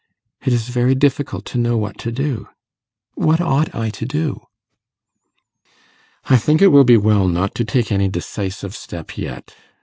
It 0.43 0.51
is 0.51 0.67
very 0.67 0.95
difficult 0.95 1.45
to 1.45 1.59
know 1.59 1.77
what 1.77 1.99
to 1.99 2.11
do: 2.11 2.49
what 3.13 3.39
ought 3.39 3.75
I 3.75 3.91
to 3.91 4.03
do?' 4.07 4.47
'I 6.27 6.37
think 6.37 6.59
it 6.63 6.69
will 6.73 6.83
be 6.83 6.97
well 6.97 7.27
not 7.27 7.53
to 7.61 7.63
take 7.63 7.91
any 7.91 8.07
decisive 8.09 8.73
step 8.75 9.15
yet. 9.15 9.53